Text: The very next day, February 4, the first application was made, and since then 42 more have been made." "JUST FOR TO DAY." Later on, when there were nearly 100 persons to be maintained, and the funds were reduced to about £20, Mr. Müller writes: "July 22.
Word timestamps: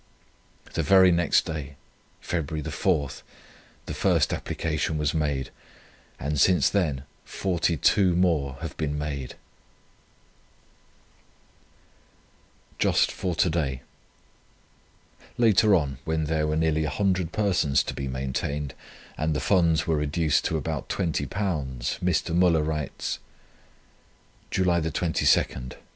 The 0.73 0.81
very 0.81 1.11
next 1.11 1.45
day, 1.45 1.75
February 2.21 2.63
4, 2.63 3.09
the 3.85 3.93
first 3.93 4.33
application 4.33 4.97
was 4.97 5.13
made, 5.13 5.51
and 6.19 6.41
since 6.41 6.71
then 6.71 7.03
42 7.23 8.15
more 8.15 8.57
have 8.61 8.75
been 8.77 8.97
made." 8.97 9.35
"JUST 12.79 13.11
FOR 13.11 13.35
TO 13.35 13.51
DAY." 13.51 13.83
Later 15.37 15.75
on, 15.75 15.99
when 16.03 16.23
there 16.25 16.47
were 16.47 16.55
nearly 16.57 16.81
100 16.85 17.31
persons 17.31 17.83
to 17.83 17.93
be 17.93 18.07
maintained, 18.07 18.73
and 19.19 19.35
the 19.35 19.39
funds 19.39 19.85
were 19.85 19.97
reduced 19.97 20.43
to 20.45 20.57
about 20.57 20.89
£20, 20.89 21.27
Mr. 21.29 22.35
Müller 22.35 22.65
writes: 22.65 23.19
"July 24.49 24.81
22. 24.81 25.77